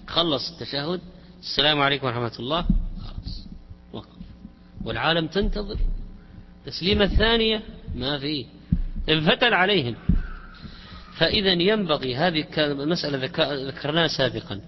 [0.08, 1.00] خلص التشهد.
[1.42, 2.66] السلام عليكم ورحمة الله.
[4.86, 5.78] والعالم تنتظر.
[6.66, 7.62] تسليمة الثانية
[7.96, 8.46] ما في.
[9.10, 9.96] انفتل عليهم.
[11.18, 13.30] فإذا ينبغي هذه المسألة
[13.68, 14.60] ذكرناها سابقا.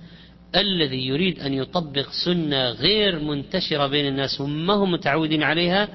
[0.56, 5.88] الذي يريد أن يطبق سنة غير منتشرة بين الناس وما هم متعودين عليها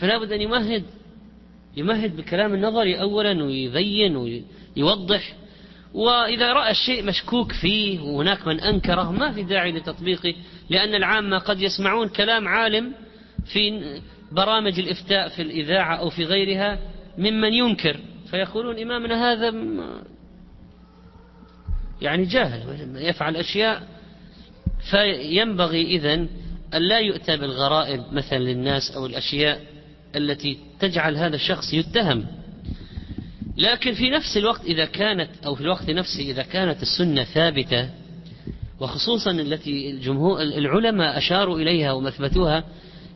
[0.00, 0.84] فلا بد أن يمهد.
[1.76, 5.34] يمهد بالكلام النظري أولا ويبين ويوضح.
[5.94, 10.34] وإذا رأى الشيء مشكوك فيه وهناك من أنكره ما في داعي لتطبيقه
[10.70, 12.92] لأن العامة قد يسمعون كلام عالم
[13.52, 13.82] في
[14.32, 16.78] برامج الإفتاء في الإذاعة أو في غيرها
[17.18, 18.00] ممن ينكر.
[18.30, 19.54] فيقولون إمامنا هذا
[22.02, 22.62] يعني جاهل
[22.96, 23.82] يفعل أشياء
[24.90, 26.28] فينبغي إذن
[26.74, 29.60] أن لا يؤتى بالغرائب مثلا للناس أو الأشياء
[30.16, 32.26] التي تجعل هذا الشخص يتهم.
[33.56, 37.90] لكن في نفس الوقت إذا كانت أو في الوقت نفسه إذا كانت السنة ثابتة
[38.80, 42.64] وخصوصا التي الجمهور العلماء أشاروا إليها ومثبتوها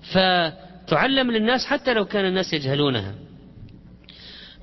[0.02, 3.14] فتعلم للناس حتى لو كان الناس يجهلونها.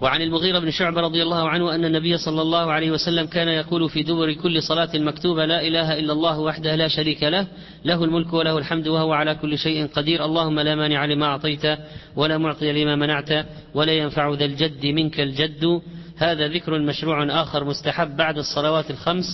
[0.02, 3.89] وعن المغيرة بن شعبة رضي الله عنه أن النبي صلى الله عليه وسلم كان يقول
[3.89, 7.47] في دبر كل صلاة مكتوبة لا إله إلا الله وحده لا شريك له
[7.86, 11.80] له الملك وله الحمد وهو على كل شيء قدير اللهم لا مانع لما أعطيت
[12.15, 15.82] ولا معطي لما منعت ولا ينفع ذا الجد منك الجد.
[16.17, 19.26] هذا ذكر مشروع آخر مستحب بعد الصلوات الخمس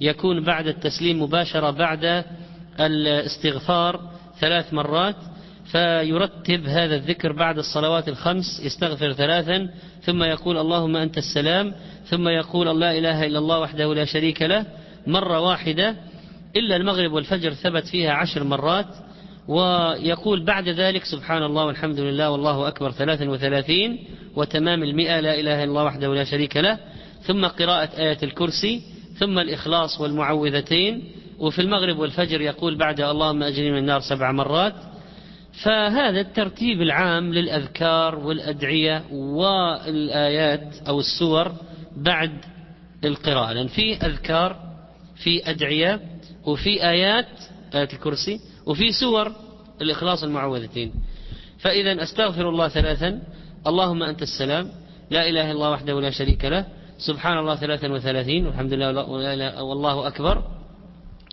[0.00, 2.24] يكون بعد التسليم مباشرة بعد
[2.80, 4.00] الاستغفار
[4.40, 5.16] ثلاث مرات.
[5.72, 9.68] فيرتب هذا الذكر بعد الصلوات الخمس يستغفر ثلاثا
[10.02, 11.74] ثم يقول اللهم أنت السلام
[12.06, 14.66] ثم يقول لا إله إلا الله وحده لا شريك له.
[15.06, 15.96] مرة واحدة
[16.56, 18.86] إلا المغرب والفجر ثبت فيها عشر مرات
[19.48, 23.98] ويقول بعد ذلك سبحان الله والحمد لله والله أكبر ثلاثا وثلاثين
[24.36, 26.78] وتمام المئة لا إله إلا الله وحده لا شريك له.
[27.22, 28.82] ثم قراءة آية الكرسي
[29.18, 31.04] ثم الإخلاص والمعوذتين.
[31.38, 34.74] وفي المغرب والفجر يقول بعد اللهم أجري من النار سبع مرات.
[35.52, 41.52] فهذا الترتيب العام للأذكار والأدعية والآيات أو السور
[41.96, 42.32] بعد
[43.04, 43.52] القراءة.
[43.52, 44.56] لأن في أذكار
[45.16, 46.00] في أدعية
[46.44, 47.26] وفي آيات
[47.74, 49.32] آيات الكرسي وفي سور
[49.82, 50.92] الإخلاص المعوذتين.
[51.58, 53.22] فإذا أستغفر الله ثلاثا
[53.66, 54.70] اللهم أنت السلام
[55.10, 56.66] لا إله إلا الله وحده لا شريك له
[56.98, 60.42] سبحان الله ثلاثا وثلاثين والحمد لله والله أكبر.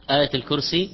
[0.10, 0.90] آية الكرسي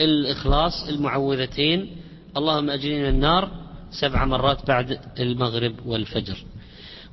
[0.00, 1.90] الإخلاص المعوذتين
[2.36, 3.50] اللهم أجرني من النار
[3.90, 6.36] سبع مرات بعد المغرب والفجر.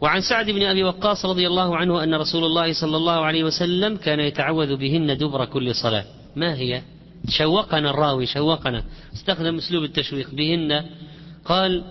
[0.01, 3.97] وعن سعد بن أبي وقاص رضي الله عنه أن رسول الله صلى الله عليه وسلم
[3.97, 6.05] كان يتعوذ بهن دبر كل صلاة.
[6.35, 6.81] ما هي؟
[7.29, 8.83] شوقنا الراوي شوقنا.
[9.13, 10.85] استخدم أسلوب التشويق بهن.
[11.45, 11.83] قال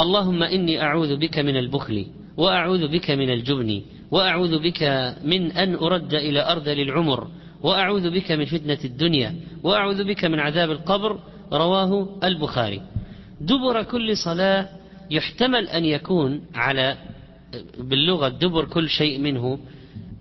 [0.00, 4.82] اللهم إني أعوذ بك من البخل وأعوذ بك من الجبن وأعوذ بك
[5.24, 7.28] من أن أرد إلى أرض العمر
[7.62, 11.18] وأعوذ بك من فتنة الدنيا وأعوذ بك من عذاب القبر
[11.52, 12.82] رواه البخاري.
[13.40, 14.68] دبر كل صلاة
[15.10, 16.96] يحتمل أن يكون على
[17.78, 19.58] باللغة دبر كل شيء منه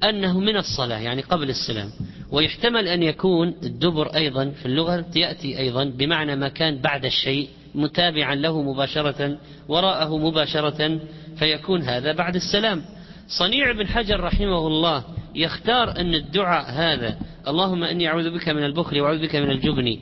[0.04, 1.90] أنه من الصلاة يعني قبل السلام.
[2.32, 8.36] ويحتمل أن يكون الدبر أيضا في اللغة يأتي أيضا بمعنى ما كان بعد الشيء متابعا
[8.36, 11.00] له مباشرة وراءه مباشرة
[11.40, 12.82] فيكون هذا بعد السلام.
[13.28, 15.04] صنيع بن حجر رحمه الله
[15.36, 17.18] يختار أن الدعاء هذا
[17.48, 19.98] اللهم إني أعوذ بك من البخل وأعوذ بك من الجبن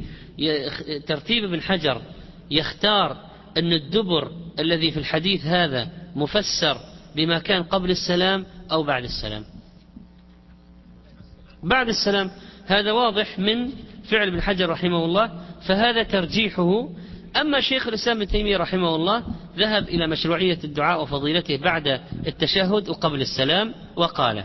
[1.08, 2.02] ترتيب ابن حجر
[2.52, 3.18] يختار
[3.58, 6.78] أن الدبر الذي في الحديث هذا مفسر
[7.16, 9.44] بما كان قبل السلام أو بعد السلام.
[11.64, 12.32] بعد السلام
[12.66, 13.72] هذا واضح من
[14.10, 15.32] فعل ابن حجر رحمه الله
[15.68, 16.90] فهذا ترجيحه.
[17.36, 19.24] أما شيخ الإسلام ابن تيمية رحمه الله
[19.58, 24.44] ذهب إلى مشروعية الدعاء وفضيلته بعد التشهد وقبل السلام وقال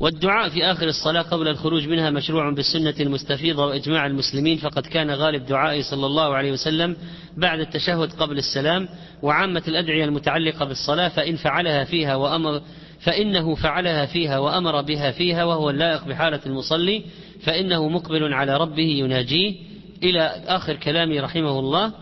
[0.00, 5.46] والدعاء في آخر الصلاة قبل الخروج منها مشروع بالسنة المستفيضة وإجماع المسلمين فقد كان غالب
[5.46, 6.96] دعائه صلى الله عليه وسلم
[7.36, 8.88] بعد التشهد قبل السلام
[9.22, 12.60] وعامة الأدعية المتعلقة بالصلاة فإن فعلها فيها وأمر
[13.00, 17.04] فإنه فعلها فيها وأمر بها فيها وهو اللائق بحالة المصلي
[17.42, 19.54] فإنه مقبل على ربه يناجيه.
[20.02, 21.92] إلى آخر كلامه رحمه الله.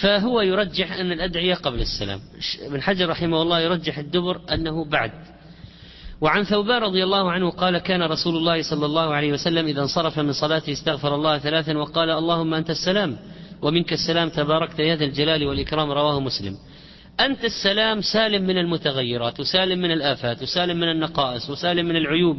[0.00, 2.20] فهو يرجح أن الأدعية قبل السلام.
[2.62, 5.12] ابن حجر رحمه الله يرجح الدبر أنه بعد.
[6.20, 10.18] وعن ثوبان رضي الله عنه قال كان رسول الله صلى الله عليه وسلم إذا انصرف
[10.18, 13.16] من صلاته استغفر الله ثلاثا وقال اللهم أنت السلام
[13.62, 16.56] ومنك السلام تباركت يا ذا الجلال والإكرام رواه مسلم.
[17.20, 22.36] أنت السلام سالم من المتغيرات وسالم من الآفات وسالم من النقائص وسالم من العيوب.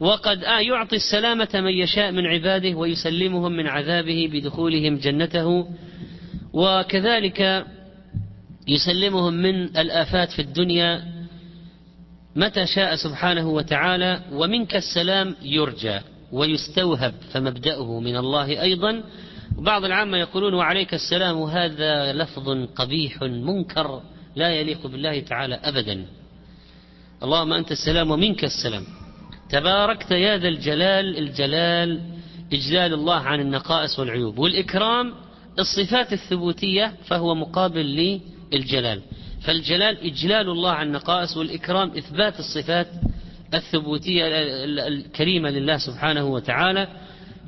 [0.00, 5.68] وقد آه يعطي السلامة من يشاء من عباده ويسلمهم من عذابه بدخولهم جنته.
[6.52, 7.66] وكذلك
[8.68, 11.15] يسلمهم من الآفات في الدنيا
[12.36, 16.00] متى شاء سبحانه وتعالى ومنك السلام يرجى
[16.32, 19.02] ويستوهب فمبدأه من الله أيضا.
[19.58, 24.02] بعض العامة يقولون وعليك السلام هذا لفظ قبيح منكر
[24.36, 26.06] لا يليق بالله تعالى أبدا.
[27.22, 28.84] اللهم أنت السلام ومنك السلام.
[29.50, 32.00] تباركت يا ذا الجلال الجلال
[32.52, 35.14] إجلال الله عن النقائص والعيوب والإكرام
[35.58, 38.20] الصفات الثبوتية فهو مقابل
[38.52, 39.02] للجلال.
[39.46, 42.86] فالجلال إجلال الله عن النقائص والإكرام إثبات الصفات
[43.54, 44.24] الثبوتية
[44.64, 46.88] الكريمة لله سبحانه وتعالى.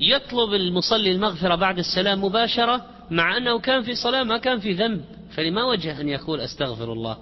[0.00, 5.04] يطلب المصلي المغفرة بعد السلام مباشرة مع أنه كان في صلاة ما كان في ذنب.
[5.30, 7.16] فلما وجه أن يقول أستغفر الله.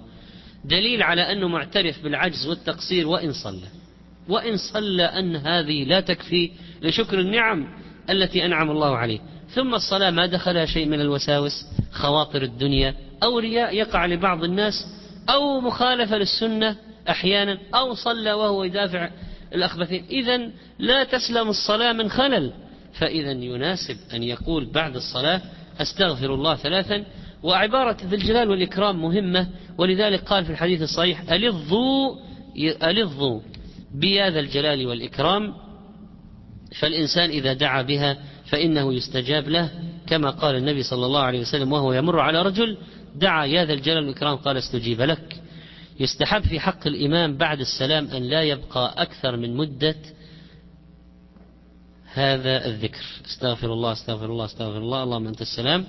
[0.65, 3.67] دليل على أنه معترف بالعجز والتقصير وإن صلى.
[4.29, 6.51] وإن صلى أن هذه لا تكفي
[6.81, 7.67] لشكر النعم
[8.09, 9.19] التي أنعم الله عليه.
[9.49, 12.95] ثم الصلاة ما دخلها شيء من الوساوس خواطر الدنيا.
[13.23, 14.87] أو رياء يقع لبعض الناس
[15.29, 16.75] أو مخالفة للسنة
[17.09, 19.09] أحيانا أو صلى وهو يدافع
[19.55, 20.05] الأخبثين.
[20.09, 22.53] إذا لا تسلم الصلاة من خلل
[22.93, 25.41] فإذا يناسب أن يقول بعد الصلاة
[25.81, 27.05] أستغفر الله ثلاثا.
[27.43, 29.47] وعبارة ذي الجلال والإكرام مهمة
[29.77, 32.15] ولذلك قال في الحديث الصحيح ألظوا
[32.83, 33.39] ألظوا
[33.93, 35.53] بيا الجلال والإكرام.
[36.79, 39.69] فالإنسان إذا دعا بها فإنه يستجاب له
[40.07, 42.77] كما قال النبي صلى الله عليه وسلم وهو يمر على رجل
[43.17, 45.41] دعا يا ذا الجلال والإكرام قال استجيب لك.
[45.99, 49.95] يستحب في حق الإمام بعد السلام أن لا يبقى أكثر من مدة
[52.13, 53.05] هذا الذكر.
[53.25, 55.85] استغفر الله استغفر الله استغفر الله اللهم أنت السلام.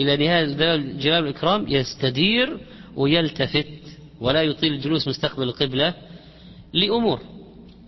[0.00, 0.44] إلى نهاية
[0.74, 2.60] الجلال والإكرام يستدير
[2.96, 3.80] ويلتفت
[4.20, 5.94] ولا يطيل الجلوس مستقبل القبلة
[6.72, 7.20] لأمور.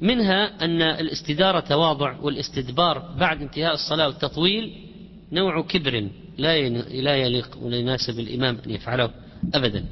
[0.00, 4.72] منها أن الاستدارة تواضع والاستدبار بعد انتهاء الصلاة والتطويل
[5.32, 6.08] نوع كبر.
[6.38, 9.10] لا لا يليق ولا يناسب الإمام أن يفعله
[9.54, 9.84] أبدا.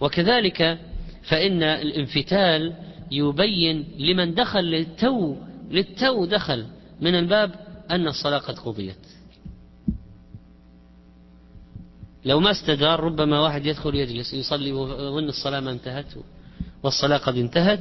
[0.00, 0.78] وكذلك
[1.22, 2.74] فإن الانفتال
[3.10, 5.36] يبين لمن دخل للتو
[5.70, 6.66] للتو دخل.
[7.00, 7.54] من الباب
[7.90, 8.96] أن الصلاة قد قضيت.
[12.24, 16.06] لو ما استدار ربما واحد يدخل يجلس يصلي وظن الصلاة ما انتهت
[16.82, 17.80] والصلاة قد انتهت.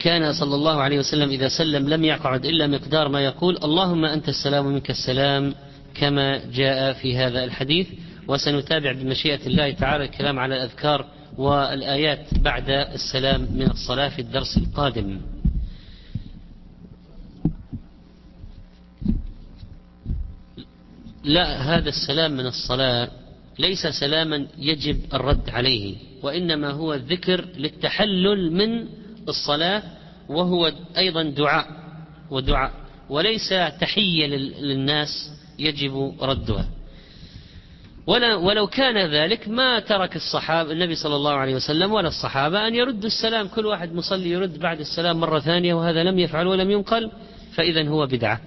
[0.00, 4.28] وكان صلى الله عليه وسلم إذا سلم لم يقعد إلا مقدار ما يقول اللهم أنت
[4.28, 5.54] السلام ومنك السلام
[5.94, 7.88] كما جاء في هذا الحديث.
[8.28, 11.06] وسنتابع بمشيئة الله تعالى الكلام على الأذكار
[11.38, 15.20] والآيات بعد السلام من الصلاة في الدرس القادم.
[21.24, 23.10] لا هذا السلام من الصلاة
[23.58, 29.82] ليس سلاما يجب الرد عليه وإنما هو الذكر للتحلل من الصلاة
[30.28, 31.66] وهو أيضا دعاء
[32.30, 32.72] ودعاء.
[33.08, 33.48] وليس
[33.80, 34.26] تحية
[34.60, 36.68] للناس يجب ردها.
[38.06, 43.06] ولو كان ذلك ما ترك الصحابة النبي صلى الله عليه وسلم ولا الصحابة أن يردوا
[43.06, 43.48] السلام.
[43.48, 47.10] كل واحد مصلي يرد بعد السلام مرة ثانية وهذا لم يفعل ولم ينقل
[47.54, 48.40] فإذا هو بدعة.